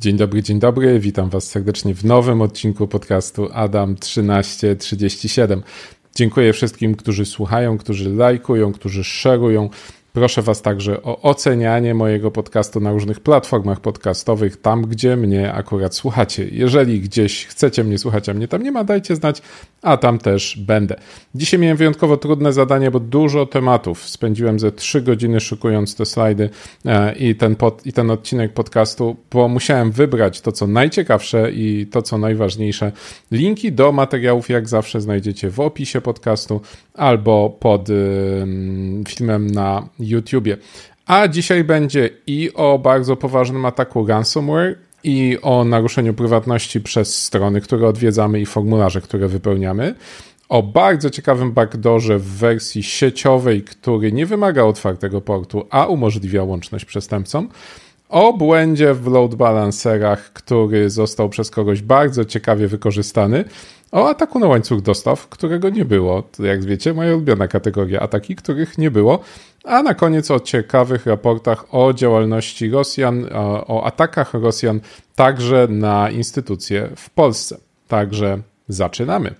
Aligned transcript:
Dzień 0.00 0.16
dobry, 0.16 0.42
dzień 0.42 0.58
dobry. 0.58 1.00
Witam 1.00 1.30
Was 1.30 1.44
serdecznie 1.44 1.94
w 1.94 2.04
nowym 2.04 2.42
odcinku 2.42 2.88
podcastu 2.88 3.48
Adam 3.52 3.96
1337. 3.96 5.62
Dziękuję 6.14 6.52
wszystkim, 6.52 6.94
którzy 6.94 7.26
słuchają, 7.26 7.78
którzy 7.78 8.10
lajkują, 8.10 8.72
którzy 8.72 9.04
szerują 9.04 9.70
Proszę 10.18 10.42
Was 10.42 10.62
także 10.62 11.02
o 11.02 11.22
ocenianie 11.22 11.94
mojego 11.94 12.30
podcastu 12.30 12.80
na 12.80 12.92
różnych 12.92 13.20
platformach 13.20 13.80
podcastowych, 13.80 14.60
tam 14.60 14.82
gdzie 14.82 15.16
mnie 15.16 15.52
akurat 15.52 15.94
słuchacie. 15.94 16.48
Jeżeli 16.52 17.00
gdzieś 17.00 17.46
chcecie 17.46 17.84
mnie 17.84 17.98
słuchać, 17.98 18.28
a 18.28 18.34
mnie 18.34 18.48
tam 18.48 18.62
nie 18.62 18.72
ma, 18.72 18.84
dajcie 18.84 19.16
znać, 19.16 19.42
a 19.82 19.96
tam 19.96 20.18
też 20.18 20.56
będę. 20.56 20.96
Dzisiaj 21.34 21.60
miałem 21.60 21.76
wyjątkowo 21.76 22.16
trudne 22.16 22.52
zadanie, 22.52 22.90
bo 22.90 23.00
dużo 23.00 23.46
tematów. 23.46 24.08
Spędziłem 24.08 24.60
ze 24.60 24.72
trzy 24.72 25.02
godziny 25.02 25.40
szukując 25.40 25.96
te 25.96 26.06
slajdy 26.06 26.50
e, 26.84 27.14
i 27.14 27.34
ten, 27.34 27.56
pod, 27.56 27.86
i 27.86 27.92
ten 27.92 28.10
odcinek 28.10 28.52
podcastu, 28.52 29.16
bo 29.32 29.48
musiałem 29.48 29.92
wybrać 29.92 30.40
to, 30.40 30.52
co 30.52 30.66
najciekawsze 30.66 31.52
i 31.52 31.86
to, 31.86 32.02
co 32.02 32.18
najważniejsze. 32.18 32.92
Linki 33.30 33.72
do 33.72 33.92
materiałów, 33.92 34.48
jak 34.48 34.68
zawsze, 34.68 35.00
znajdziecie 35.00 35.50
w 35.50 35.60
opisie 35.60 36.00
podcastu 36.00 36.60
albo 36.94 37.56
pod 37.60 37.88
filmem 39.08 39.50
na 39.50 39.88
YouTubie. 40.08 40.56
A 41.06 41.28
dzisiaj 41.28 41.64
będzie 41.64 42.10
i 42.26 42.50
o 42.54 42.78
bardzo 42.78 43.16
poważnym 43.16 43.64
ataku 43.64 44.06
ransomware, 44.06 44.74
i 45.04 45.38
o 45.42 45.64
naruszeniu 45.64 46.14
prywatności 46.14 46.80
przez 46.80 47.22
strony, 47.22 47.60
które 47.60 47.88
odwiedzamy 47.88 48.40
i 48.40 48.46
formularze, 48.46 49.00
które 49.00 49.28
wypełniamy. 49.28 49.94
O 50.48 50.62
bardzo 50.62 51.10
ciekawym 51.10 51.52
backdoorze 51.52 52.18
w 52.18 52.24
wersji 52.24 52.82
sieciowej, 52.82 53.62
który 53.62 54.12
nie 54.12 54.26
wymaga 54.26 54.64
otwartego 54.64 55.20
portu, 55.20 55.66
a 55.70 55.86
umożliwia 55.86 56.42
łączność 56.42 56.84
przestępcom. 56.84 57.48
O 58.08 58.32
błędzie 58.32 58.94
w 58.94 59.06
load 59.06 59.34
balancerach, 59.34 60.32
który 60.32 60.90
został 60.90 61.28
przez 61.28 61.50
kogoś 61.50 61.82
bardzo 61.82 62.24
ciekawie 62.24 62.68
wykorzystany 62.68 63.44
o 63.92 64.08
ataku 64.08 64.38
na 64.38 64.46
łańcuch 64.46 64.80
dostaw, 64.80 65.28
którego 65.28 65.70
nie 65.70 65.84
było. 65.84 66.22
To 66.22 66.44
jak 66.44 66.64
wiecie, 66.64 66.94
moja 66.94 67.14
ulubiona 67.14 67.48
kategoria 67.48 68.00
ataki, 68.00 68.36
których 68.36 68.78
nie 68.78 68.90
było. 68.90 69.20
A 69.64 69.82
na 69.82 69.94
koniec 69.94 70.30
o 70.30 70.40
ciekawych 70.40 71.06
raportach 71.06 71.64
o 71.74 71.92
działalności 71.92 72.70
Rosjan, 72.70 73.26
o 73.66 73.84
atakach 73.84 74.34
Rosjan 74.34 74.80
także 75.14 75.66
na 75.70 76.10
instytucje 76.10 76.88
w 76.96 77.10
Polsce. 77.10 77.58
Także 77.88 78.38
zaczynamy. 78.68 79.34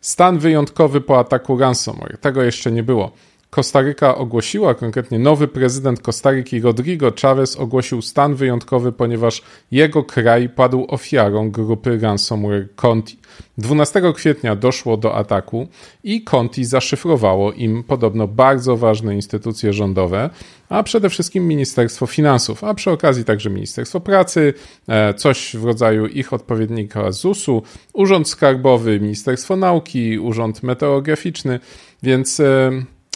Stan 0.00 0.38
wyjątkowy 0.38 1.00
po 1.00 1.18
ataku 1.18 1.58
ransomware. 1.58 2.18
Tego 2.18 2.42
jeszcze 2.42 2.72
nie 2.72 2.82
było. 2.82 3.12
Kostaryka 3.54 4.14
ogłosiła, 4.14 4.74
konkretnie 4.74 5.18
nowy 5.18 5.48
prezydent 5.48 6.00
Kostaryki 6.00 6.60
Rodrigo 6.60 7.12
Chavez 7.22 7.56
ogłosił 7.56 8.02
stan 8.02 8.34
wyjątkowy, 8.34 8.92
ponieważ 8.92 9.42
jego 9.70 10.04
kraj 10.04 10.48
padł 10.48 10.86
ofiarą 10.88 11.50
grupy 11.50 11.98
ransomware 11.98 12.68
Conti. 12.76 13.18
12 13.58 14.02
kwietnia 14.14 14.56
doszło 14.56 14.96
do 14.96 15.14
ataku 15.14 15.68
i 16.04 16.22
Conti 16.22 16.64
zaszyfrowało 16.64 17.52
im 17.52 17.84
podobno 17.84 18.28
bardzo 18.28 18.76
ważne 18.76 19.14
instytucje 19.14 19.72
rządowe, 19.72 20.30
a 20.68 20.82
przede 20.82 21.08
wszystkim 21.08 21.48
Ministerstwo 21.48 22.06
Finansów, 22.06 22.64
a 22.64 22.74
przy 22.74 22.90
okazji 22.90 23.24
także 23.24 23.50
Ministerstwo 23.50 24.00
Pracy, 24.00 24.54
e, 24.88 25.14
coś 25.14 25.56
w 25.56 25.64
rodzaju 25.64 26.06
ich 26.06 26.32
odpowiednika 26.32 27.12
ZUS-u, 27.12 27.62
Urząd 27.92 28.28
Skarbowy, 28.28 29.00
Ministerstwo 29.00 29.56
Nauki, 29.56 30.18
Urząd 30.18 30.62
Meteorograficzny, 30.62 31.60
więc 32.02 32.40
e, 32.40 32.70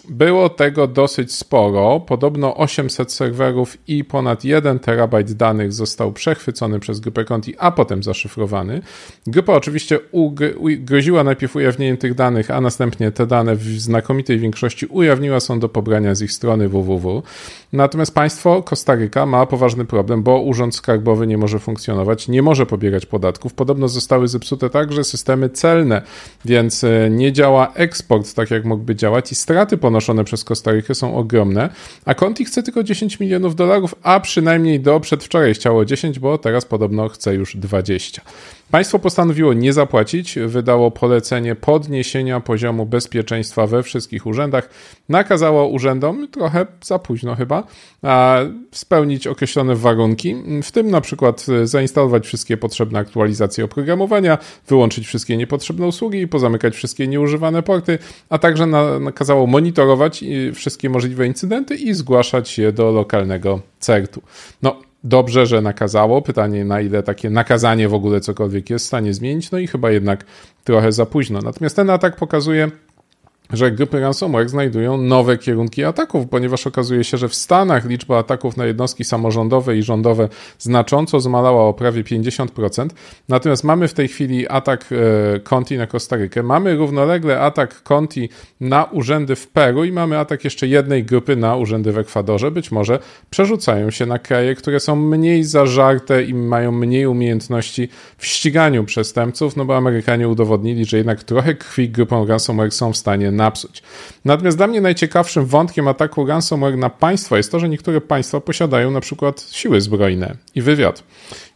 było 0.09 0.49
tego 0.49 0.87
dosyć 0.87 1.35
sporo. 1.35 2.01
Podobno 2.01 2.57
800 2.57 3.13
serwerów 3.13 3.77
i 3.89 4.05
ponad 4.05 4.45
1 4.45 4.79
terabajt 4.79 5.33
danych 5.33 5.73
został 5.73 6.13
przechwycony 6.13 6.81
przez 6.81 7.01
grupę 7.01 7.25
Conti, 7.25 7.55
a 7.59 7.71
potem 7.71 8.03
zaszyfrowany. 8.03 8.83
Grupa 9.27 9.53
oczywiście 9.53 9.99
groziła 10.79 11.25
najpierw 11.25 11.57
ujawnieniem 11.57 11.97
tych 11.97 12.15
danych, 12.15 12.51
a 12.51 12.61
następnie 12.61 13.13
te 13.13 13.27
dane 13.27 13.57
w 13.57 13.63
znakomitej 13.63 14.39
większości 14.39 14.87
ujawniła 14.87 15.41
są 15.41 15.61
do 15.61 15.69
pobrania 15.69 16.15
z 16.15 16.23
ich 16.23 16.33
strony 16.33 16.69
www. 16.69 17.23
Natomiast 17.73 18.15
państwo 18.15 18.63
Kostaryka 18.63 19.27
ma 19.27 19.47
poważny 19.47 19.85
problem, 19.85 20.23
bo 20.23 20.41
urząd 20.41 20.75
skarbowy 20.75 21.27
nie 21.27 21.39
może 21.39 21.59
funkcjonować, 21.59 22.29
nie 22.29 22.43
może 22.43 22.67
pobierać 22.67 23.07
podatków. 23.07 23.55
Podobno 23.55 23.89
zostały 23.89 24.29
zepsute 24.29 24.71
także 24.71 25.05
systemy 25.05 25.51
celne, 25.51 26.03
więc 26.45 26.85
e, 26.85 27.11
nie 27.11 27.33
działa 27.33 27.73
eksport 27.75 28.35
tak 28.35 28.51
jak 28.51 28.65
mógłby 28.65 28.97
działać 28.97 29.33
i 29.33 29.35
straty 29.35 29.77
ponoszone 29.77 29.96
ponoszone 29.97 30.25
przez 30.25 30.45
Kostarykę 30.45 30.95
są 30.95 31.17
ogromne, 31.17 31.69
a 32.05 32.15
Conti 32.15 32.45
chce 32.45 32.63
tylko 32.63 32.83
10 32.83 33.21
milionów 33.21 33.57
dolarów, 33.57 33.95
a 34.03 34.21
przynajmniej 34.21 34.81
do 34.81 35.01
przedwczoraj 35.01 35.55
chciało 35.55 35.85
10, 35.85 36.19
bo 36.19 36.39
teraz 36.39 36.65
podobno 36.65 37.09
chce 37.09 37.35
już 37.35 37.57
20. 37.57 38.23
Państwo 38.71 38.99
postanowiło 38.99 39.55
nie 39.55 39.73
zapłacić, 39.73 40.39
wydało 40.47 40.91
polecenie 40.91 41.55
podniesienia 41.55 42.41
poziomu 42.41 42.87
bezpieczeństwa 42.87 43.67
we 43.67 43.83
wszystkich 43.83 44.27
urzędach, 44.27 44.71
nakazało 45.09 45.69
urzędom, 45.69 46.29
trochę 46.29 46.67
za 46.83 46.99
późno 46.99 47.35
chyba, 47.35 47.65
spełnić 48.73 49.27
określone 49.27 49.77
warunki, 49.77 50.37
w 50.63 50.73
tym 50.73 50.91
na 50.91 51.01
przykład 51.01 51.47
zainstalować 51.65 52.27
wszystkie 52.27 52.57
potrzebne 52.57 52.99
aktualizacje 52.99 53.65
oprogramowania, 53.65 54.39
wyłączyć 54.69 55.07
wszystkie 55.07 55.37
niepotrzebne 55.37 55.87
usługi, 55.87 56.29
pozamykać 56.29 56.75
wszystkie 56.75 57.09
nieużywane 57.09 57.63
porty, 57.63 57.99
a 58.29 58.39
także 58.39 58.67
nakazało 59.01 59.47
monitorować 59.47 60.25
wszystkie 60.55 60.91
możliwe 60.91 61.27
incydenty 61.27 61.75
i 61.75 61.95
zgłaszać 61.95 62.59
je 62.59 62.73
do 62.73 62.91
lokalnego 62.91 63.61
CERT-u. 63.81 64.23
No, 64.63 64.86
dobrze, 65.09 65.47
że 65.47 65.63
nakazało. 65.63 66.23
Pytanie, 66.23 66.65
na 66.65 66.81
ile 66.81 67.03
takie 67.03 67.31
nakazanie 67.31 67.89
w 67.89 67.95
ogóle 67.95 68.21
cokolwiek 68.21 68.71
jest 68.71 68.85
w 68.85 68.89
stanie 68.89 69.15
zmienić, 69.15 69.51
no 69.51 69.59
i 69.59 69.67
chyba 69.67 69.91
jednak 69.91 70.25
trochę 70.65 70.93
za 70.93 71.07
późno. 71.07 71.41
Natomiast 71.41 71.77
ten 71.77 71.91
atak 71.91 72.17
pokazuje, 72.17 72.71
że 73.53 73.71
grupy 73.71 74.01
ransomware 74.01 74.49
znajdują 74.49 74.97
nowe 74.97 75.39
kierunki 75.39 75.85
ataków, 75.85 76.29
ponieważ 76.29 76.67
okazuje 76.67 77.05
się, 77.05 77.17
że 77.17 77.29
w 77.29 77.35
Stanach 77.35 77.85
liczba 77.85 78.19
ataków 78.19 78.57
na 78.57 78.67
jednostki 78.67 79.05
samorządowe 79.05 79.77
i 79.77 79.83
rządowe 79.83 80.29
znacząco 80.59 81.21
zmalała 81.21 81.63
o 81.69 81.75
prawie 81.75 82.05
50%. 82.05 82.89
Natomiast 83.29 83.65
mamy 83.65 83.89
w 83.89 83.95
tej 83.95 84.09
chwili 84.09 84.49
atak 84.49 84.89
e, 84.93 85.41
Conti 85.41 85.79
na 85.79 85.87
Kostarykę, 85.87 86.43
mamy 86.43 86.77
równolegle 86.77 87.41
atak 87.41 87.83
Conti 87.83 88.29
na 88.61 88.85
urzędy 88.85 89.37
w 89.37 89.49
Peru 89.49 89.85
i 89.85 89.93
mamy 89.93 90.19
atak 90.19 90.45
jeszcze 90.45 90.67
jednej 90.67 91.05
grupy 91.05 91.37
na 91.37 91.57
urzędy 91.57 91.93
w 91.93 91.99
Ekwadorze. 91.99 92.51
Być 92.51 92.73
może 92.73 92.99
przerzucają 93.31 93.91
się 93.91 94.07
na 94.07 94.19
kraje, 94.19 94.55
które 94.55 94.81
są 94.81 94.97
mniej 94.97 95.45
zażarte 95.45 96.23
i 96.23 96.35
mają 96.35 96.73
mniej 96.73 97.07
umiejętności 97.07 97.89
w 98.19 98.27
ściganiu 98.27 98.85
przestępców, 98.85 99.57
no 99.57 99.65
bo 99.65 99.77
Amerykanie 99.77 100.29
udowodnili, 100.29 100.85
że 100.85 100.97
jednak 100.97 101.25
trochę 101.25 101.55
krwi 101.55 101.91
grupą 101.91 102.27
ransomware 102.27 102.73
są 102.73 102.93
w 102.93 102.97
stanie 102.97 103.31
napsuć. 103.37 103.83
Natomiast 104.25 104.57
dla 104.57 104.67
mnie 104.67 104.81
najciekawszym 104.81 105.47
wątkiem 105.47 105.89
ataku 105.89 106.27
ransomware 106.27 106.77
na 106.77 106.91
państwa 106.91 107.37
jest 107.37 107.53
to, 107.53 107.61
że 107.61 107.69
niektóre 107.69 108.01
państwa 108.01 108.41
posiadają 108.41 108.91
na 108.91 109.01
przykład 109.01 109.41
siły 109.51 109.81
zbrojne 109.81 110.37
i 110.55 110.63
wywiad 110.63 111.03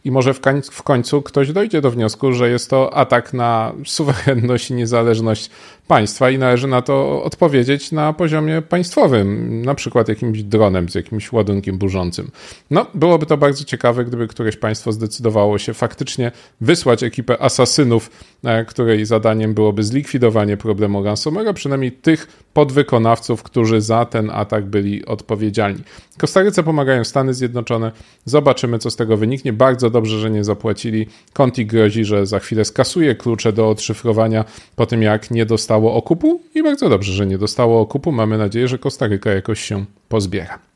i 0.05 0.11
może 0.11 0.33
w, 0.33 0.39
końcu, 0.39 0.71
w 0.71 0.83
końcu 0.83 1.21
ktoś 1.21 1.51
dojdzie 1.51 1.81
do 1.81 1.91
wniosku, 1.91 2.33
że 2.33 2.49
jest 2.49 2.69
to 2.69 2.93
atak 2.93 3.33
na 3.33 3.73
suwerenność 3.85 4.71
i 4.71 4.73
niezależność 4.73 5.49
państwa 5.87 6.29
i 6.29 6.37
należy 6.37 6.67
na 6.67 6.81
to 6.81 7.23
odpowiedzieć 7.23 7.91
na 7.91 8.13
poziomie 8.13 8.61
państwowym, 8.61 9.61
na 9.65 9.75
przykład 9.75 10.07
jakimś 10.07 10.43
dronem 10.43 10.89
z 10.89 10.95
jakimś 10.95 11.31
ładunkiem 11.31 11.77
burzącym. 11.77 12.31
No, 12.71 12.85
byłoby 12.93 13.25
to 13.25 13.37
bardzo 13.37 13.63
ciekawe, 13.63 14.05
gdyby 14.05 14.27
któreś 14.27 14.57
państwo 14.57 14.91
zdecydowało 14.91 15.57
się 15.57 15.73
faktycznie 15.73 16.31
wysłać 16.61 17.03
ekipę 17.03 17.41
asasynów, 17.41 18.09
e, 18.43 18.65
której 18.65 19.05
zadaniem 19.05 19.53
byłoby 19.53 19.83
zlikwidowanie 19.83 20.57
problemu 20.57 21.03
ransomware'a, 21.03 21.53
przynajmniej 21.53 21.91
tych 21.91 22.27
podwykonawców, 22.53 23.43
którzy 23.43 23.81
za 23.81 24.05
ten 24.05 24.29
atak 24.29 24.65
byli 24.65 25.05
odpowiedzialni. 25.05 25.83
Kostaryce 26.17 26.63
pomagają 26.63 27.03
Stany 27.03 27.33
Zjednoczone. 27.33 27.91
Zobaczymy, 28.25 28.79
co 28.79 28.91
z 28.91 28.95
tego 28.95 29.17
wyniknie. 29.17 29.53
Bardzo 29.53 29.89
dobrze, 29.91 30.19
że 30.19 30.31
nie 30.31 30.43
zapłacili. 30.43 31.07
Conti 31.33 31.65
grozi, 31.65 32.05
że 32.05 32.25
za 32.25 32.39
chwilę 32.39 32.65
skasuje 32.65 33.15
klucze 33.15 33.53
do 33.53 33.69
odszyfrowania 33.69 34.45
po 34.75 34.85
tym, 34.85 35.01
jak 35.01 35.31
nie 35.31 35.45
dostało 35.45 35.93
okupu. 35.93 36.41
I 36.55 36.63
bardzo 36.63 36.89
dobrze, 36.89 37.13
że 37.13 37.25
nie 37.27 37.37
dostało 37.37 37.81
okupu. 37.81 38.11
Mamy 38.11 38.37
nadzieję, 38.37 38.67
że 38.67 38.77
Kostaryka 38.77 39.31
jakoś 39.31 39.61
się 39.61 39.85
pozbiera. 40.09 40.70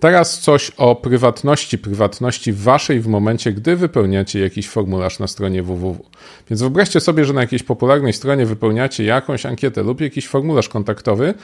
Teraz 0.00 0.40
coś 0.40 0.70
o 0.76 0.96
prywatności, 0.96 1.78
prywatności 1.78 2.52
waszej 2.52 3.00
w 3.00 3.06
momencie, 3.06 3.52
gdy 3.52 3.76
wypełniacie 3.76 4.40
jakiś 4.40 4.68
formularz 4.68 5.18
na 5.18 5.26
stronie 5.26 5.62
www. 5.62 6.04
Więc 6.50 6.60
wyobraźcie 6.60 7.00
sobie, 7.00 7.24
że 7.24 7.32
na 7.32 7.40
jakiejś 7.40 7.62
popularnej 7.62 8.12
stronie 8.12 8.46
wypełniacie 8.46 9.04
jakąś 9.04 9.46
ankietę 9.46 9.82
lub 9.82 10.00
jakiś 10.00 10.28
formularz 10.28 10.68
kontaktowy 10.68 11.34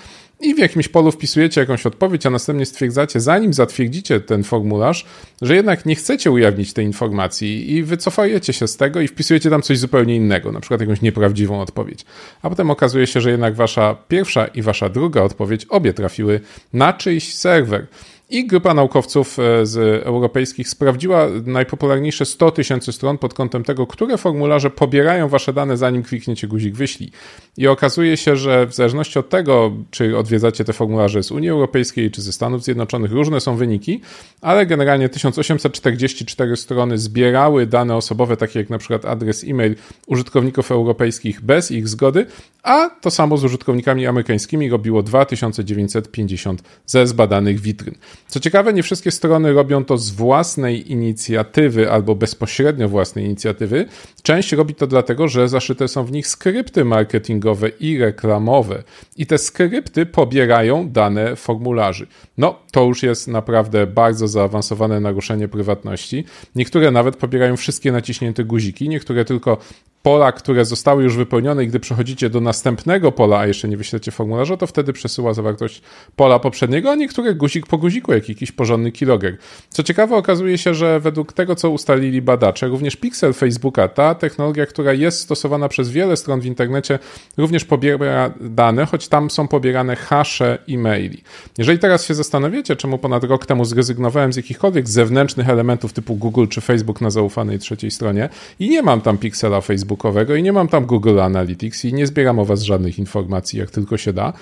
i 0.40 0.54
w 0.54 0.58
jakimś 0.58 0.88
polu 0.88 1.12
wpisujecie 1.12 1.60
jakąś 1.60 1.86
odpowiedź, 1.86 2.26
a 2.26 2.30
następnie 2.30 2.66
stwierdzacie, 2.66 3.20
zanim 3.20 3.52
zatwierdzicie 3.52 4.20
ten 4.20 4.44
formularz, 4.44 5.06
że 5.42 5.56
jednak 5.56 5.86
nie 5.86 5.94
chcecie 5.94 6.30
ujawnić 6.30 6.72
tej 6.72 6.86
informacji 6.86 7.72
i 7.72 7.82
wycofajecie 7.82 8.52
się 8.52 8.68
z 8.68 8.76
tego 8.76 9.00
i 9.00 9.08
wpisujecie 9.08 9.50
tam 9.50 9.62
coś 9.62 9.78
zupełnie 9.78 10.16
innego, 10.16 10.52
na 10.52 10.60
przykład 10.60 10.80
jakąś 10.80 11.02
nieprawdziwą 11.02 11.60
odpowiedź. 11.60 12.04
A 12.42 12.50
potem 12.50 12.70
okazuje 12.70 13.06
się, 13.06 13.20
że 13.20 13.30
jednak 13.30 13.54
wasza 13.54 13.96
pierwsza 14.08 14.46
i 14.46 14.62
wasza 14.62 14.88
druga 14.88 15.22
odpowiedź 15.22 15.64
obie 15.64 15.92
trafiły 15.92 16.40
na 16.72 16.92
czyjś 16.92 17.34
serwer. 17.34 17.86
I 18.30 18.46
grupa 18.46 18.74
naukowców 18.74 19.38
e, 19.38 19.66
z 19.66 20.04
europejskich 20.06 20.68
sprawdziła 20.68 21.28
najpopularniejsze 21.44 22.24
100 22.24 22.50
tysięcy 22.50 22.92
stron 22.92 23.18
pod 23.18 23.34
kątem 23.34 23.64
tego, 23.64 23.86
które 23.86 24.18
formularze 24.18 24.70
pobierają 24.70 25.28
wasze 25.28 25.52
dane, 25.52 25.76
zanim 25.76 26.02
klikniecie 26.02 26.48
guzik 26.48 26.74
wyślij. 26.74 27.10
I 27.56 27.66
okazuje 27.66 28.16
się, 28.16 28.36
że 28.36 28.66
w 28.66 28.74
zależności 28.74 29.18
od 29.18 29.28
tego, 29.28 29.72
czy 29.90 30.18
odwiedzacie 30.18 30.64
te 30.64 30.72
formularze 30.72 31.22
z 31.22 31.30
Unii 31.30 31.48
Europejskiej, 31.48 32.10
czy 32.10 32.22
ze 32.22 32.32
Stanów 32.32 32.64
Zjednoczonych, 32.64 33.12
różne 33.12 33.40
są 33.40 33.56
wyniki, 33.56 34.00
ale 34.40 34.66
generalnie 34.66 35.08
1844 35.08 36.56
strony 36.56 36.98
zbierały 36.98 37.66
dane 37.66 37.96
osobowe, 37.96 38.36
takie 38.36 38.58
jak 38.58 38.70
na 38.70 38.78
przykład 38.78 39.04
adres 39.04 39.44
e-mail 39.44 39.74
użytkowników 40.06 40.70
europejskich 40.70 41.40
bez 41.40 41.70
ich 41.70 41.88
zgody, 41.88 42.26
a 42.62 42.90
to 42.90 43.10
samo 43.10 43.36
z 43.36 43.44
użytkownikami 43.44 44.06
amerykańskimi 44.06 44.70
robiło 44.70 45.02
2950 45.02 46.62
ze 46.86 47.06
zbadanych 47.06 47.60
witryn. 47.60 47.94
Co 48.28 48.40
ciekawe, 48.40 48.72
nie 48.72 48.82
wszystkie 48.82 49.10
strony 49.10 49.52
robią 49.52 49.84
to 49.84 49.98
z 49.98 50.10
własnej 50.10 50.92
inicjatywy 50.92 51.90
albo 51.90 52.14
bezpośrednio 52.14 52.88
własnej 52.88 53.24
inicjatywy. 53.24 53.86
Część 54.22 54.52
robi 54.52 54.74
to 54.74 54.86
dlatego, 54.86 55.28
że 55.28 55.48
zaszyte 55.48 55.88
są 55.88 56.04
w 56.04 56.12
nich 56.12 56.26
skrypty 56.26 56.84
marketingowe 56.84 57.68
i 57.68 57.98
reklamowe. 57.98 58.82
I 59.16 59.26
te 59.26 59.38
skrypty 59.38 60.06
pobierają 60.06 60.90
dane 60.90 61.36
formularzy. 61.36 62.06
No, 62.38 62.58
to 62.70 62.84
już 62.84 63.02
jest 63.02 63.28
naprawdę 63.28 63.86
bardzo 63.86 64.28
zaawansowane 64.28 65.00
naruszenie 65.00 65.48
prywatności. 65.48 66.24
Niektóre 66.54 66.90
nawet 66.90 67.16
pobierają 67.16 67.56
wszystkie 67.56 67.92
naciśnięte 67.92 68.44
guziki, 68.44 68.88
niektóre 68.88 69.24
tylko 69.24 69.58
pola, 70.06 70.32
które 70.32 70.64
zostały 70.64 71.02
już 71.02 71.16
wypełnione 71.16 71.64
i 71.64 71.66
gdy 71.66 71.80
przechodzicie 71.80 72.30
do 72.30 72.40
następnego 72.40 73.12
pola, 73.12 73.38
a 73.38 73.46
jeszcze 73.46 73.68
nie 73.68 73.76
wyślecie 73.76 74.10
formularza, 74.10 74.56
to 74.56 74.66
wtedy 74.66 74.92
przesyła 74.92 75.34
zawartość 75.34 75.82
pola 76.16 76.38
poprzedniego, 76.38 76.90
a 76.90 76.94
niektóre 76.94 77.34
guzik 77.34 77.66
po 77.66 77.78
guziku, 77.78 78.12
jak 78.12 78.28
jakiś 78.28 78.52
porządny 78.52 78.92
kiloger. 78.92 79.36
Co 79.68 79.82
ciekawe, 79.82 80.16
okazuje 80.16 80.58
się, 80.58 80.74
że 80.74 81.00
według 81.00 81.32
tego, 81.32 81.56
co 81.56 81.70
ustalili 81.70 82.22
badacze, 82.22 82.68
również 82.68 82.96
Pixel 82.96 83.34
Facebooka, 83.34 83.88
ta 83.88 84.14
technologia, 84.14 84.66
która 84.66 84.92
jest 84.92 85.20
stosowana 85.20 85.68
przez 85.68 85.90
wiele 85.90 86.16
stron 86.16 86.40
w 86.40 86.46
internecie, 86.46 86.98
również 87.36 87.64
pobiera 87.64 88.30
dane, 88.40 88.86
choć 88.86 89.08
tam 89.08 89.30
są 89.30 89.48
pobierane 89.48 89.96
hasze 89.96 90.58
e-maili. 90.68 91.22
Jeżeli 91.58 91.78
teraz 91.78 92.06
się 92.06 92.14
zastanawiacie, 92.14 92.76
czemu 92.76 92.98
ponad 92.98 93.24
rok 93.24 93.46
temu 93.46 93.64
zrezygnowałem 93.64 94.32
z 94.32 94.36
jakichkolwiek 94.36 94.88
zewnętrznych 94.88 95.48
elementów 95.48 95.92
typu 95.92 96.16
Google 96.16 96.46
czy 96.46 96.60
Facebook 96.60 97.00
na 97.00 97.10
zaufanej 97.10 97.58
trzeciej 97.58 97.90
stronie 97.90 98.28
i 98.58 98.68
nie 98.68 98.82
mam 98.82 99.00
tam 99.00 99.18
Pixela 99.18 99.60
Facebooka, 99.60 99.95
facebookowego 99.96 100.34
i 100.34 100.42
nie 100.42 100.52
mam 100.52 100.68
tam 100.68 100.86
Google 100.86 101.20
Analytics 101.20 101.84
i 101.84 101.92
nie 101.92 102.06
zbieram 102.06 102.38
o 102.38 102.44
was 102.44 102.62
żadnych 102.62 102.98
informacji, 102.98 103.58
jak 103.58 103.70
tylko 103.70 103.96
się 103.96 104.12
da, 104.12 104.32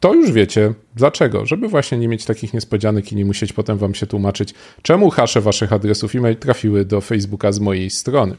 to 0.00 0.14
już 0.14 0.32
wiecie 0.32 0.74
dlaczego. 0.96 1.46
Żeby 1.46 1.68
właśnie 1.68 1.98
nie 1.98 2.08
mieć 2.08 2.24
takich 2.24 2.54
niespodzianek 2.54 3.12
i 3.12 3.16
nie 3.16 3.24
musieć 3.24 3.52
potem 3.52 3.78
wam 3.78 3.94
się 3.94 4.06
tłumaczyć, 4.06 4.54
czemu 4.82 5.10
hasze 5.10 5.40
waszych 5.40 5.72
adresów 5.72 6.14
e-mail 6.14 6.36
trafiły 6.36 6.84
do 6.84 7.00
Facebooka 7.00 7.52
z 7.52 7.60
mojej 7.60 7.90
strony. 7.90 8.36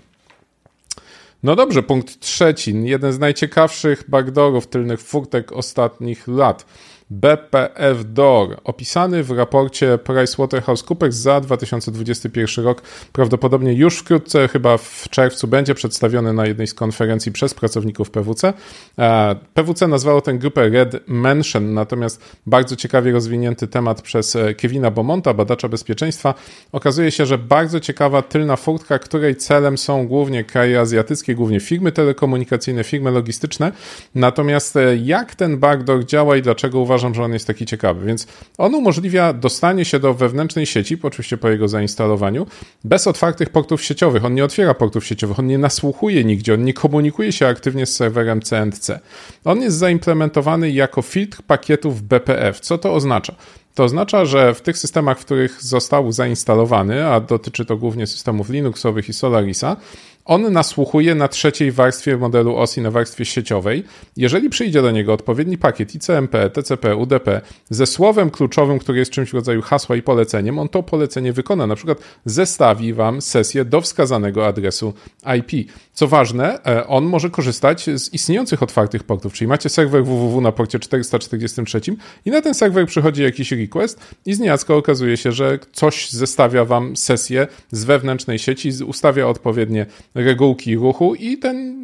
No 1.44 1.56
dobrze, 1.56 1.84
punkt 1.84 2.20
trzeci. 2.20 2.84
Jeden 2.84 3.14
z 3.14 3.20
najciekawszych 3.20 4.04
backdoorów 4.08 4.68
tylnych 4.68 5.02
furtek 5.02 5.52
ostatnich 5.52 6.28
lat. 6.28 6.66
BPF 7.12 8.04
DOR, 8.13 8.58
opisany 8.63 9.24
w 9.24 9.31
raporcie 9.31 9.98
PricewaterhouseCoopers 9.98 11.16
za 11.16 11.42
2021 11.42 12.66
rok. 12.66 12.81
Prawdopodobnie 13.13 13.74
już 13.74 13.98
wkrótce, 13.98 14.48
chyba 14.48 14.78
w 14.78 15.06
czerwcu, 15.10 15.48
będzie 15.48 15.75
przedstawiony 15.75 16.34
na 16.34 16.46
jednej 16.46 16.68
z 16.68 16.74
konferencji 16.74 17.31
przez 17.31 17.54
pracowników 17.54 18.12
PWC. 18.12 18.54
E, 19.00 19.36
PWC 19.54 19.88
nazwało 19.88 20.22
tę 20.22 20.34
grupę 20.34 20.69
Red 20.69 21.08
Mention, 21.08 21.74
natomiast 21.74 22.38
bardzo 22.46 22.75
ciekawie 22.75 23.12
rozwinięty 23.12 23.68
temat 23.68 24.02
przez 24.02 24.36
e, 24.36 24.54
Kevina 24.54 24.92
Bomonta, 24.92 25.34
badacza 25.34 25.69
bezpieczeństwa. 25.69 26.34
Okazuje 26.72 27.12
się, 27.12 27.25
że 27.25 27.38
bardzo 27.38 27.80
ciekawa 27.80 28.22
tylna 28.22 28.56
furtka, 28.56 29.00
której 29.00 29.36
celem 29.36 29.78
są 29.78 30.08
głównie 30.08 30.44
kraje 30.44 30.80
azjatyckie, 30.80 31.36
głównie 31.36 31.60
firmy 31.60 31.92
telekomunikacyjne, 31.92 32.84
firmy 32.84 33.12
logistyczne. 33.12 33.72
Natomiast 34.16 34.75
e, 34.75 34.98
jak 34.98 35.36
ten 35.36 35.58
backdoor 35.58 36.06
działa 36.06 36.38
i 36.38 36.42
dlaczego 36.42 36.80
uważam, 36.80 37.00
uważam, 37.01 37.15
że 37.15 37.24
on 37.24 37.33
jest 37.33 37.48
taki 37.48 37.65
ciekawy. 37.65 38.06
Więc 38.06 38.27
on 38.57 38.75
umożliwia 38.75 39.33
dostanie 39.33 39.86
się 39.86 40.00
do 40.00 40.13
wewnętrznej 40.13 40.65
sieci, 40.65 40.98
oczywiście 41.03 41.38
po 41.38 41.50
jego 41.50 41.68
zainstalowaniu, 41.68 42.48
bez 42.83 43.07
otwartych 43.07 43.50
portów 43.50 43.83
sieciowych. 43.83 44.25
On 44.25 44.33
nie 44.33 44.45
otwiera 44.45 44.74
portów 44.74 45.06
sieciowych, 45.06 45.39
on 45.39 45.48
nie 45.48 45.57
nasłuchuje 45.57 46.24
nigdzie, 46.24 46.53
on 46.53 46.63
nie 46.63 46.74
komunikuje 46.74 47.31
się 47.31 47.48
aktywnie 47.48 47.86
z 47.86 47.95
serwerem 47.95 48.42
CNC. 48.42 49.00
On 49.45 49.62
jest 49.62 49.77
zaimplementowany 49.77 50.71
jako 50.71 51.01
filtr 51.01 51.42
pakietów 51.48 52.01
BPF. 52.01 52.59
Co 52.59 52.77
to 52.77 52.94
oznacza? 52.94 53.36
To 53.75 53.83
oznacza, 53.83 54.25
że 54.25 54.53
w 54.53 54.62
tych 54.62 54.77
systemach, 54.77 55.19
w 55.19 55.25
których 55.25 55.63
został 55.63 56.12
zainstalowany, 56.12 57.07
a 57.07 57.19
dotyczy 57.19 57.65
to 57.65 57.77
głównie 57.77 58.07
systemów 58.07 58.50
Linuxowych 58.50 59.09
i 59.09 59.13
Solarisa, 59.13 59.77
on 60.26 60.54
nasłuchuje 60.54 61.16
na 61.16 61.28
trzeciej 61.28 61.72
warstwie 61.72 62.18
modelu 62.18 62.58
OSI, 62.58 62.82
na 62.82 62.92
warstwie 62.92 63.26
sieciowej. 63.26 63.84
Jeżeli 64.18 64.50
przyjdzie 64.50 64.82
do 64.82 64.92
niego 64.92 65.14
odpowiedni 65.14 65.58
pakiet 65.58 65.96
ICMP, 65.96 66.50
TCP, 66.50 66.96
UDP 66.96 67.42
ze 67.70 67.86
słowem 67.86 68.30
kluczowym, 68.30 68.80
który 68.80 69.00
jest 69.00 69.12
czymś 69.12 69.30
w 69.30 69.34
rodzaju 69.34 69.62
hasła 69.62 69.96
i 69.96 70.02
poleceniem, 70.02 70.60
on 70.60 70.70
to 70.70 70.84
polecenie 70.84 71.34
wykona. 71.34 71.68
Na 71.68 71.76
przykład 71.76 71.98
zestawi 72.26 72.94
wam 72.94 73.22
sesję 73.22 73.66
do 73.66 73.82
wskazanego 73.82 74.48
adresu 74.48 74.94
IP. 75.38 75.72
Co 75.94 76.08
ważne, 76.08 76.64
e, 76.66 76.88
on 76.88 77.06
może 77.06 77.30
korzystać 77.30 77.90
z 77.96 78.14
istniejących 78.14 78.64
otwartych 78.64 79.04
portów, 79.04 79.34
czyli 79.34 79.48
macie 79.48 79.70
serwer 79.70 80.06
www 80.06 80.42
na 80.42 80.52
porcie 80.52 80.80
443 80.80 81.82
i 82.26 82.32
na 82.32 82.42
ten 82.42 82.54
serwer 82.54 82.86
przychodzi 82.86 83.24
jakiś 83.24 83.52
request 83.52 84.00
i 84.26 84.34
z 84.34 84.70
okazuje 84.70 85.18
się, 85.18 85.32
że 85.32 85.60
coś 85.74 86.10
zestawia 86.10 86.66
wam 86.66 86.96
sesję 86.96 87.48
z 87.72 87.84
wewnętrznej 87.84 88.40
sieci, 88.40 88.72
ustawia 88.88 89.28
odpowiednie 89.28 89.86
regułki 90.16 90.75
ruchu 90.75 91.16
i 91.16 91.38
ten 91.38 91.81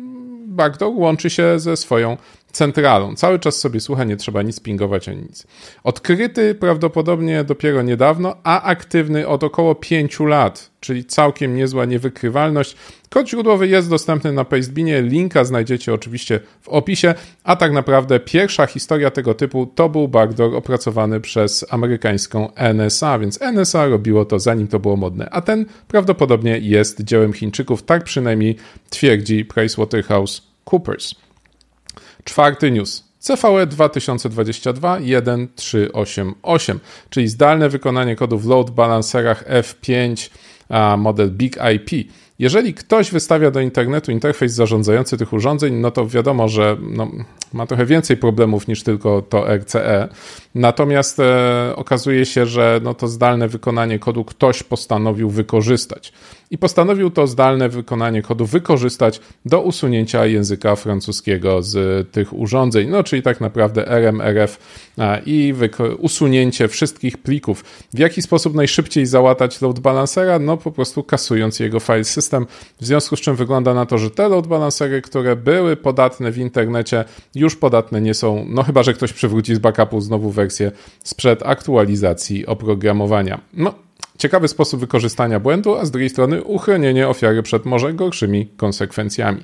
backdoor 0.48 0.94
łączy 0.96 1.30
się 1.30 1.60
ze 1.60 1.78
swoją 1.78 2.18
centralą. 2.58 3.16
Cały 3.16 3.40
czas 3.40 3.60
sobie 3.60 3.80
słucha, 3.80 4.04
nie 4.04 4.18
trzeba 4.18 4.42
nic 4.42 4.60
pingować 4.60 5.10
ani 5.10 5.22
nic. 5.22 5.48
Odkryty 5.84 6.56
prawdopodobnie 6.56 7.44
dopiero 7.44 7.82
niedawno, 7.82 8.36
a 8.44 8.62
aktywny 8.62 9.28
od 9.28 9.44
około 9.44 9.76
5 9.76 10.20
lat, 10.20 10.70
czyli 10.80 11.06
całkiem 11.06 11.56
niezła 11.56 11.86
niewykrywalność. 11.86 12.76
Kod 13.10 13.30
źródłowy 13.30 13.68
jest 13.68 13.90
dostępny 13.90 14.34
na 14.34 14.46
Pastebinie, 14.46 15.02
linka 15.02 15.44
znajdziecie 15.44 15.94
oczywiście 15.94 16.40
w 16.62 16.70
opisie, 16.70 17.14
a 17.44 17.56
tak 17.56 17.72
naprawdę 17.72 18.20
pierwsza 18.20 18.66
historia 18.66 19.12
tego 19.12 19.34
typu 19.34 19.66
to 19.76 19.90
był 19.90 20.08
backdoor 20.08 20.56
opracowany 20.56 21.22
przez 21.22 21.66
amerykańską 21.70 22.50
NSA, 22.74 23.20
więc 23.20 23.40
NSA 23.42 23.86
robiło 23.86 24.26
to 24.26 24.40
zanim 24.40 24.68
to 24.68 24.80
było 24.80 24.96
modne, 24.96 25.30
a 25.30 25.42
ten 25.42 25.66
prawdopodobnie 25.88 26.60
jest 26.62 27.02
dziełem 27.02 27.34
Chińczyków, 27.34 27.84
tak 27.84 28.04
przynajmniej 28.04 28.56
twierdzi 28.90 29.46
PricewaterhouseCoopers. 29.46 31.27
Czwarty 32.28 32.72
news. 32.72 33.04
CVE 33.20 33.68
2022 33.68 34.98
1388, 35.56 36.80
czyli 37.10 37.28
zdalne 37.28 37.70
wykonanie 37.70 38.16
kodu 38.16 38.38
w 38.38 38.46
load 38.46 38.72
balancerach 38.72 39.44
F5 39.50 40.30
model 40.98 41.32
Big 41.32 41.58
IP. 41.76 41.90
Jeżeli 42.40 42.74
ktoś 42.74 43.12
wystawia 43.12 43.52
do 43.52 43.60
internetu 43.60 44.12
interfejs 44.12 44.54
zarządzający 44.54 45.18
tych 45.18 45.34
urządzeń, 45.34 45.74
no 45.74 45.92
to 45.92 46.08
wiadomo, 46.08 46.48
że 46.48 46.78
no, 46.82 47.12
ma 47.54 47.66
trochę 47.66 47.86
więcej 47.86 48.18
problemów 48.18 48.68
niż 48.68 48.84
tylko 48.84 49.22
to 49.22 49.58
RCE. 49.58 50.08
Natomiast 50.56 51.20
e, 51.20 51.74
okazuje 51.76 52.26
się, 52.26 52.46
że 52.46 52.80
no, 52.84 52.94
to 52.94 53.08
zdalne 53.08 53.48
wykonanie 53.48 54.00
kodu 54.00 54.26
ktoś 54.26 54.64
postanowił 54.64 55.30
wykorzystać. 55.30 56.14
I 56.52 56.58
postanowił 56.58 57.10
to 57.10 57.28
zdalne 57.28 57.70
wykonanie 57.70 58.22
kodu 58.22 58.46
wykorzystać 58.46 59.20
do 59.46 59.62
usunięcia 59.62 60.26
języka 60.26 60.76
francuskiego 60.76 61.64
z 61.64 62.12
tych 62.12 62.34
urządzeń. 62.34 62.90
No, 62.90 63.04
czyli 63.04 63.22
tak 63.22 63.42
naprawdę 63.42 63.88
RMRF 63.88 64.60
i 65.26 65.54
usunięcie 66.00 66.68
wszystkich 66.68 67.18
plików. 67.18 67.64
W 67.94 68.00
jaki 68.00 68.22
sposób 68.22 68.56
najszybciej 68.56 69.06
załatać 69.06 69.62
load 69.62 69.80
balancera? 69.80 70.40
No, 70.40 70.58
po 70.58 70.72
prostu 70.72 71.04
kasując 71.04 71.60
jego 71.60 71.80
file 71.80 72.04
system. 72.04 72.27
W 72.82 72.86
związku 72.86 73.16
z 73.16 73.20
czym 73.20 73.36
wygląda 73.36 73.74
na 73.74 73.86
to, 73.86 73.98
że 73.98 74.12
te 74.12 74.30
load 74.30 74.48
balancery, 74.48 75.02
które 75.02 75.36
były 75.36 75.76
podatne 75.76 76.32
w 76.32 76.38
internecie, 76.38 77.06
już 77.36 77.56
podatne 77.56 78.02
nie 78.02 78.14
są, 78.14 78.46
no 78.50 78.64
chyba, 78.64 78.84
że 78.84 78.94
ktoś 78.94 79.14
przywróci 79.14 79.56
z 79.56 79.60
backupu 79.60 80.02
znowu 80.02 80.32
wersję 80.32 80.72
sprzed 81.04 81.44
aktualizacji 81.46 82.46
oprogramowania. 82.46 83.42
No, 83.54 83.74
ciekawy 84.18 84.48
sposób 84.48 84.80
wykorzystania 84.80 85.40
błędu, 85.40 85.76
a 85.76 85.86
z 85.86 85.92
drugiej 85.92 86.10
strony 86.10 86.44
uchronienie 86.44 87.08
ofiary 87.08 87.44
przed 87.44 87.66
może 87.66 87.94
gorszymi 87.94 88.48
konsekwencjami. 88.58 89.44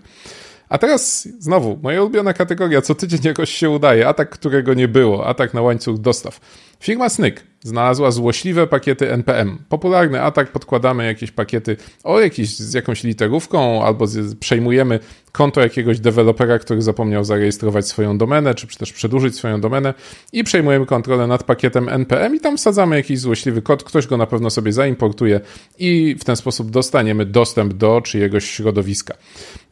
A 0.69 0.77
teraz 0.77 1.27
znowu, 1.39 1.79
moja 1.83 2.01
ulubiona 2.01 2.33
kategoria, 2.33 2.81
co 2.81 2.95
tydzień 2.95 3.19
jakoś 3.23 3.49
się 3.49 3.69
udaje, 3.69 4.07
atak, 4.07 4.29
którego 4.29 4.73
nie 4.73 4.87
było, 4.87 5.27
atak 5.27 5.53
na 5.53 5.61
łańcuch 5.61 5.97
dostaw. 5.97 6.39
Firma 6.79 7.09
Snyk 7.09 7.43
znalazła 7.63 8.11
złośliwe 8.11 8.67
pakiety 8.67 9.11
NPM. 9.11 9.57
Popularny 9.69 10.21
atak, 10.21 10.51
podkładamy 10.51 11.05
jakieś 11.05 11.31
pakiety 11.31 11.77
o 12.03 12.19
jakieś, 12.19 12.55
z 12.55 12.73
jakąś 12.73 13.03
literówką 13.03 13.83
albo 13.85 14.07
z, 14.07 14.35
przejmujemy 14.35 14.99
konto 15.33 15.61
jakiegoś 15.61 15.99
dewelopera, 15.99 16.59
który 16.59 16.81
zapomniał 16.81 17.23
zarejestrować 17.23 17.87
swoją 17.87 18.17
domenę, 18.17 18.55
czy 18.55 18.67
też 18.77 18.93
przedłużyć 18.93 19.35
swoją 19.35 19.61
domenę 19.61 19.93
i 20.33 20.43
przejmujemy 20.43 20.85
kontrolę 20.85 21.27
nad 21.27 21.43
pakietem 21.43 21.89
NPM 21.89 22.35
i 22.35 22.39
tam 22.39 22.57
wsadzamy 22.57 22.95
jakiś 22.95 23.19
złośliwy 23.19 23.61
kod, 23.61 23.83
ktoś 23.83 24.07
go 24.07 24.17
na 24.17 24.25
pewno 24.27 24.49
sobie 24.49 24.73
zaimportuje 24.73 25.41
i 25.79 26.15
w 26.19 26.23
ten 26.23 26.35
sposób 26.35 26.69
dostaniemy 26.69 27.25
dostęp 27.25 27.73
do 27.73 28.01
czyjegoś 28.01 28.45
środowiska. 28.45 29.13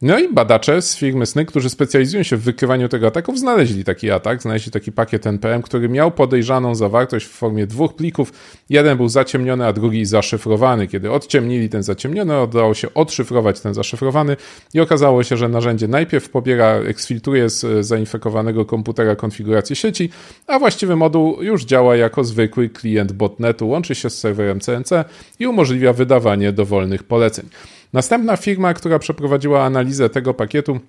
No 0.02 0.18
i 0.18 0.32
badacze 0.32 0.82
z 0.82 0.96
firmy 0.96 1.26
Sny, 1.26 1.44
którzy 1.44 1.70
specjalizują 1.70 2.22
się 2.22 2.36
w 2.36 2.42
wykrywaniu 2.42 2.88
tego 2.88 3.06
ataków, 3.06 3.38
znaleźli 3.38 3.84
taki 3.84 4.10
atak, 4.10 4.42
znaleźli 4.42 4.72
taki 4.72 4.92
pakiet 4.92 5.26
NPM, 5.26 5.62
który 5.62 5.88
miał 5.88 6.10
podejrzaną 6.10 6.74
zawartość 6.74 7.26
w 7.26 7.30
formie 7.30 7.66
dwóch 7.66 7.81
plików. 7.88 8.32
Jeden 8.70 8.96
był 8.96 9.08
zaciemniony, 9.08 9.66
a 9.66 9.72
drugi 9.72 10.06
zaszyfrowany. 10.06 10.88
Kiedy 10.88 11.10
odciemnili 11.10 11.68
ten 11.68 11.82
zaciemniony, 11.82 12.42
udało 12.42 12.74
się 12.74 12.94
odszyfrować 12.94 13.60
ten 13.60 13.74
zaszyfrowany 13.74 14.36
i 14.74 14.80
okazało 14.80 15.22
się, 15.22 15.36
że 15.36 15.48
narzędzie 15.48 15.88
najpierw 15.88 16.28
pobiera, 16.28 16.74
eksfiltruje 16.74 17.48
z 17.48 17.86
zainfekowanego 17.86 18.64
komputera 18.64 19.16
konfigurację 19.16 19.76
sieci, 19.76 20.10
a 20.46 20.58
właściwy 20.58 20.96
moduł 20.96 21.42
już 21.42 21.64
działa 21.64 21.96
jako 21.96 22.24
zwykły 22.24 22.68
klient 22.68 23.12
botnetu, 23.12 23.68
łączy 23.68 23.94
się 23.94 24.10
z 24.10 24.18
serwerem 24.18 24.60
CNC 24.60 24.90
i 25.38 25.46
umożliwia 25.46 25.92
wydawanie 25.92 26.52
dowolnych 26.52 27.02
poleceń. 27.02 27.48
Następna 27.92 28.36
firma, 28.36 28.74
która 28.74 28.98
przeprowadziła 28.98 29.64
analizę 29.64 30.10
tego 30.10 30.34
pakietu, 30.34 30.80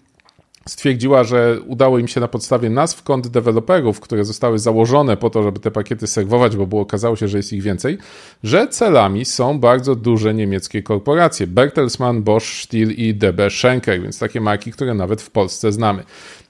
stwierdziła, 0.70 1.24
że 1.24 1.62
udało 1.66 2.00
im 2.00 2.08
się 2.08 2.22
na 2.22 2.28
podstawie 2.28 2.70
nazw 2.70 3.04
kont 3.04 3.28
deweloperów, 3.28 4.00
które 4.00 4.26
zostały 4.26 4.60
założone 4.60 5.18
po 5.18 5.30
to, 5.30 5.44
żeby 5.44 5.60
te 5.60 5.72
pakiety 5.72 6.08
serwować, 6.08 6.58
bo 6.58 6.68
było, 6.68 6.82
okazało 6.82 7.16
się, 7.16 7.28
że 7.28 7.38
jest 7.38 7.54
ich 7.54 7.62
więcej, 7.62 7.98
że 8.44 8.68
celami 8.68 9.26
są 9.26 9.60
bardzo 9.60 9.96
duże 9.96 10.34
niemieckie 10.34 10.84
korporacje. 10.84 11.48
Bertelsmann, 11.48 12.24
Bosch, 12.24 12.46
Stihl 12.46 12.92
i 12.92 13.14
DB 13.14 13.50
Schenker, 13.50 14.02
więc 14.02 14.20
takie 14.20 14.42
marki, 14.42 14.72
które 14.72 14.94
nawet 14.94 15.22
w 15.22 15.32
Polsce 15.32 15.72
znamy. 15.72 16.04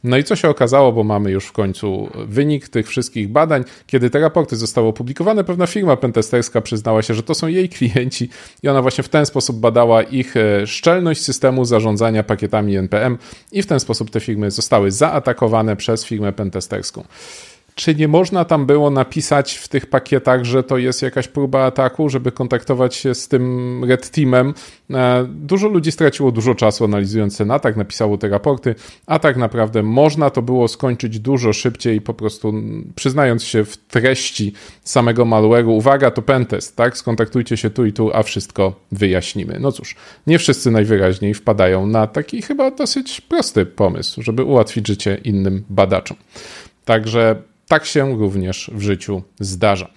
No 0.04 0.18
i 0.18 0.24
co 0.24 0.36
się 0.36 0.50
okazało, 0.50 0.92
bo 0.92 1.04
mamy 1.04 1.32
już 1.32 1.46
w 1.46 1.52
końcu 1.52 2.10
wynik 2.28 2.70
tych 2.70 2.88
wszystkich 2.88 3.30
badań. 3.30 3.64
Kiedy 3.88 4.10
te 4.10 4.20
raporty 4.20 4.56
zostały 4.56 4.88
opublikowane, 4.88 5.44
pewna 5.44 5.68
firma 5.68 5.98
pentesterska 5.98 6.62
przyznała 6.62 7.02
się, 7.02 7.14
że 7.14 7.24
to 7.24 7.36
są 7.36 7.48
jej 7.48 7.70
klienci 7.70 8.30
i 8.64 8.68
ona 8.68 8.82
właśnie 8.82 9.04
w 9.04 9.10
ten 9.10 9.26
sposób 9.26 9.60
badała 9.60 10.04
ich 10.04 10.38
e, 10.38 10.68
szczelność 10.68 11.22
systemu 11.22 11.66
zarządzania 11.66 12.24
pakietami 12.24 12.76
NPM 12.76 13.18
i 13.52 13.64
w 13.64 13.66
ten 13.66 13.80
sposób 13.80 14.03
te 14.10 14.20
firmy 14.20 14.52
zostały 14.52 14.92
zaatakowane 14.92 15.76
przez 15.76 16.06
firmę 16.06 16.34
pentesterską. 16.34 17.04
Czy 17.76 17.96
nie 17.96 18.08
można 18.08 18.46
tam 18.46 18.66
było 18.66 18.90
napisać 18.90 19.56
w 19.58 19.68
tych 19.68 19.86
pakietach, 19.86 20.44
że 20.44 20.64
to 20.64 20.78
jest 20.78 21.02
jakaś 21.02 21.28
próba 21.28 21.66
ataku, 21.66 22.10
żeby 22.10 22.32
kontaktować 22.32 22.96
się 22.96 23.16
z 23.16 23.28
tym 23.28 23.84
Red 23.84 24.10
Teamem? 24.10 24.54
E, 24.92 25.26
dużo 25.30 25.68
ludzi 25.68 25.92
straciło 25.92 26.32
dużo 26.32 26.56
czasu 26.56 26.86
analizując 26.86 27.38
ten 27.38 27.52
atak, 27.52 27.78
napisało 27.78 28.18
te 28.18 28.30
raporty, 28.30 28.76
a 29.06 29.20
tak 29.20 29.38
naprawdę 29.38 29.84
można 29.84 30.30
to 30.30 30.42
było 30.42 30.68
skończyć 30.68 31.20
dużo 31.20 31.54
szybciej, 31.54 32.02
po 32.02 32.14
prostu 32.14 32.54
przyznając 32.96 33.44
się 33.44 33.66
w 33.66 33.78
treści 33.78 34.54
samego 34.84 35.26
malware'u, 35.26 35.70
uwaga, 35.70 36.12
to 36.12 36.22
pentest, 36.22 36.76
tak? 36.76 36.98
Skontaktujcie 36.98 37.58
się 37.58 37.70
tu 37.70 37.86
i 37.86 37.94
tu, 37.94 38.12
a 38.14 38.24
wszystko 38.24 38.76
wyjaśnimy. 38.92 39.58
No 39.60 39.72
cóż, 39.72 39.96
nie 40.28 40.40
wszyscy 40.40 40.72
najwyraźniej 40.72 41.34
wpadają 41.34 41.88
na 41.88 42.08
taki 42.08 42.42
chyba 42.42 42.72
dosyć 42.72 43.22
prosty 43.22 43.66
pomysł, 43.66 44.22
żeby 44.22 44.44
ułatwić 44.44 44.88
życie 44.88 45.20
innym 45.24 45.64
badaczom. 45.70 46.18
Także 46.86 47.53
tak 47.74 47.86
się 47.86 48.18
również 48.18 48.72
w 48.74 48.82
życiu 48.82 49.22
zdarza. 49.40 49.90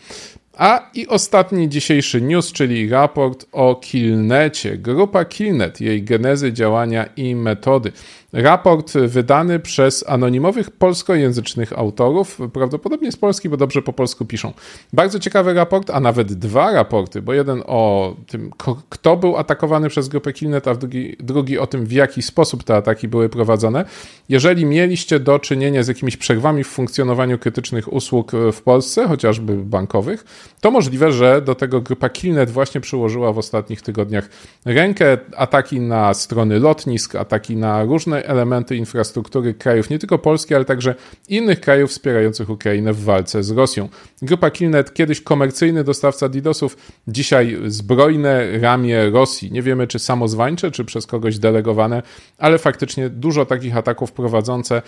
A 0.56 0.90
i 0.94 1.06
ostatni 1.06 1.68
dzisiejszy 1.68 2.22
news, 2.22 2.52
czyli 2.52 2.88
raport 2.88 3.46
o 3.52 3.74
Killnecie. 3.74 4.78
Grupa 4.78 5.24
Killnet, 5.24 5.80
jej 5.80 6.02
genezy, 6.02 6.52
działania 6.52 7.06
i 7.16 7.34
metody. 7.34 7.92
Raport 8.36 8.92
wydany 8.92 9.58
przez 9.58 10.04
anonimowych 10.08 10.70
polskojęzycznych 10.70 11.78
autorów, 11.78 12.38
prawdopodobnie 12.52 13.12
z 13.12 13.16
Polski, 13.16 13.48
bo 13.48 13.56
dobrze 13.56 13.82
po 13.82 13.92
polsku 13.92 14.24
piszą. 14.24 14.52
Bardzo 14.92 15.18
ciekawy 15.18 15.54
raport, 15.54 15.90
a 15.90 16.00
nawet 16.00 16.32
dwa 16.32 16.72
raporty, 16.72 17.22
bo 17.22 17.32
jeden 17.32 17.62
o 17.66 18.14
tym, 18.26 18.50
kto 18.88 19.16
był 19.16 19.36
atakowany 19.36 19.88
przez 19.88 20.08
grupę 20.08 20.32
Killnet, 20.32 20.68
a 20.68 20.74
drugi, 20.74 21.16
drugi 21.20 21.58
o 21.58 21.66
tym, 21.66 21.86
w 21.86 21.92
jaki 21.92 22.22
sposób 22.22 22.64
te 22.64 22.76
ataki 22.76 23.08
były 23.08 23.28
prowadzone. 23.28 23.84
Jeżeli 24.28 24.66
mieliście 24.66 25.20
do 25.20 25.38
czynienia 25.38 25.82
z 25.82 25.88
jakimiś 25.88 26.16
przerwami 26.16 26.64
w 26.64 26.68
funkcjonowaniu 26.68 27.38
krytycznych 27.38 27.92
usług 27.92 28.32
w 28.52 28.62
Polsce, 28.62 29.08
chociażby 29.08 29.56
bankowych, 29.56 30.24
to 30.60 30.70
możliwe, 30.70 31.12
że 31.12 31.42
do 31.42 31.54
tego 31.54 31.80
grupa 31.80 32.08
Killnet 32.08 32.50
właśnie 32.50 32.80
przyłożyła 32.80 33.32
w 33.32 33.38
ostatnich 33.38 33.82
tygodniach 33.82 34.28
rękę. 34.64 35.18
Ataki 35.36 35.80
na 35.80 36.14
strony 36.14 36.60
lotnisk, 36.60 37.14
ataki 37.14 37.56
na 37.56 37.84
różne 37.84 38.25
elementy 38.26 38.76
infrastruktury 38.76 39.54
krajów, 39.54 39.90
nie 39.90 39.98
tylko 39.98 40.18
Polski, 40.18 40.54
ale 40.54 40.64
także 40.64 40.94
innych 41.28 41.60
krajów 41.60 41.90
wspierających 41.90 42.50
Ukrainę 42.50 42.92
w 42.92 43.04
walce 43.04 43.42
z 43.42 43.50
Rosją. 43.50 43.88
Grupa 44.22 44.50
Killnet, 44.50 44.94
kiedyś 44.94 45.20
komercyjny 45.20 45.84
dostawca 45.84 46.28
DDoSów, 46.28 46.76
dzisiaj 47.08 47.58
zbrojne 47.66 48.58
ramię 48.58 49.10
Rosji. 49.10 49.52
Nie 49.52 49.62
wiemy, 49.62 49.86
czy 49.86 49.98
samozwańcze, 49.98 50.70
czy 50.70 50.84
przez 50.84 51.06
kogoś 51.06 51.38
delegowane, 51.38 52.02
ale 52.38 52.58
faktycznie 52.58 53.10
dużo 53.10 53.46
takich 53.46 53.76
ataków 53.76 54.12
prowadzące 54.12 54.82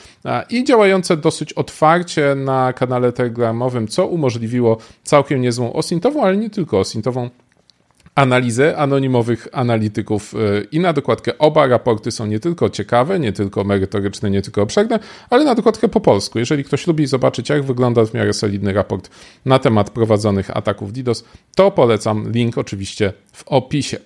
i 0.50 0.64
działające 0.64 1.16
dosyć 1.16 1.52
otwarcie 1.52 2.35
na 2.35 2.73
kanale 2.73 3.12
telegramowym, 3.12 3.88
co 3.88 4.07
umożliwiło 4.07 4.78
całkiem 5.02 5.40
niezłą 5.40 5.73
osintową, 5.73 6.23
ale 6.23 6.37
nie 6.37 6.50
tylko 6.50 6.78
osintową 6.78 7.30
analizę 8.18 8.76
anonimowych 8.76 9.48
analityków 9.52 10.34
e, 10.34 10.38
i 10.72 10.80
na 10.80 10.92
dokładkę 10.92 11.38
oba 11.38 11.66
raporty 11.66 12.10
są 12.10 12.26
nie 12.26 12.40
tylko 12.40 12.70
ciekawe, 12.70 13.18
nie 13.18 13.32
tylko 13.32 13.64
merytoryczne, 13.64 14.30
nie 14.30 14.42
tylko 14.42 14.62
obszerne, 14.62 14.98
ale 15.30 15.44
na 15.44 15.54
dokładkę 15.54 15.88
po 15.88 16.00
polsku. 16.00 16.38
Jeżeli 16.38 16.64
ktoś 16.64 16.87
lubi 16.87 17.06
zobaczyć, 17.06 17.48
jak 17.48 17.62
wygląda 17.62 18.04
w 18.04 18.14
miarę 18.14 18.32
solidny 18.32 18.72
raport 18.72 19.10
na 19.44 19.58
temat 19.58 19.90
prowadzonych 19.90 20.56
ataków 20.56 20.92
DDoS, 20.92 21.25
to 21.54 21.70
polecam 21.70 22.32
link 22.32 22.58
oczywiście 22.58 23.12
w 23.38 23.42
opisie. 23.47 23.99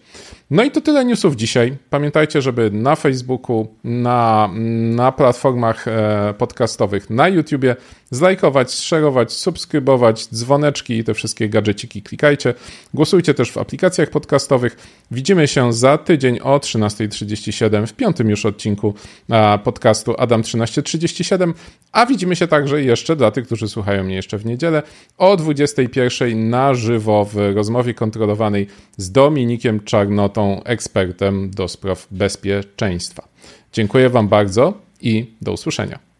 No 0.52 0.64
i 0.64 0.70
to 0.70 0.80
tyle 0.80 1.04
newsów 1.04 1.36
dzisiaj. 1.36 1.76
Pamiętajcie, 1.90 2.42
żeby 2.42 2.70
na 2.70 2.96
Facebooku, 2.96 3.68
na, 3.84 4.50
na 4.96 5.12
platformach 5.12 5.88
e, 5.88 6.34
podcastowych, 6.38 7.10
na 7.10 7.28
YouTubie 7.28 7.76
zlajkować, 8.10 8.72
szerować, 8.72 9.32
subskrybować, 9.32 10.28
dzwoneczki 10.34 10.98
i 10.98 11.04
te 11.04 11.14
wszystkie 11.14 11.48
gadżeciki 11.48 12.02
klikajcie. 12.02 12.54
Głosujcie 12.94 13.34
też 13.34 13.52
w 13.52 13.58
aplikacjach 13.58 14.10
podcastowych. 14.10 14.76
Widzimy 15.10 15.48
się 15.48 15.72
za 15.72 15.98
tydzień 15.98 16.38
o 16.40 16.58
13.37 16.58 17.86
w 17.86 17.92
piątym 17.92 18.30
już 18.30 18.46
odcinku 18.46 18.94
e, 19.30 19.58
podcastu 19.58 20.14
Adam 20.18 20.42
1337, 20.42 21.54
a 21.92 22.06
widzimy 22.06 22.36
się 22.36 22.46
także 22.46 22.82
jeszcze 22.82 23.16
dla 23.16 23.30
tych, 23.30 23.46
którzy 23.46 23.68
słuchają 23.68 24.04
mnie 24.04 24.14
jeszcze 24.14 24.38
w 24.38 24.46
niedzielę 24.46 24.82
o 25.18 25.36
21.00 25.36 26.36
na 26.36 26.74
żywo 26.74 27.24
w 27.24 27.36
rozmowie 27.54 27.94
kontrolowanej 27.94 28.66
z 28.96 29.12
Dominikiem 29.22 29.80
Czarnotą, 29.80 30.62
ekspertem 30.64 31.50
do 31.50 31.68
spraw 31.68 32.06
bezpieczeństwa. 32.10 33.28
Dziękuję 33.72 34.10
Wam 34.10 34.28
bardzo 34.28 34.74
i 35.00 35.34
do 35.40 35.52
usłyszenia. 35.52 36.11